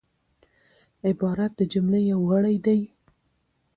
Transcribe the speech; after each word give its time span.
عبارت 1.07 1.51
د 1.59 1.61
جملې 1.71 2.01
یو 2.11 2.19
غړی 2.29 2.55
دئ. 2.65 2.81